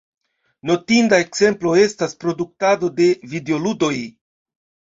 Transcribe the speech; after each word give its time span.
Notinda 0.69 1.19
ekzemplo 1.25 1.75
estas 1.83 2.17
produktado 2.25 2.91
de 3.01 3.11
videoludoj. 3.35 3.95